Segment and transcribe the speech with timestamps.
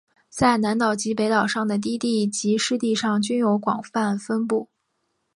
[0.31, 4.67] 在南岛及北岛上的低地及湿地上均有广泛分布。